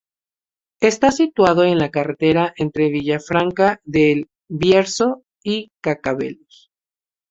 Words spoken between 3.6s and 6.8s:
del Bierzo y Cacabelos.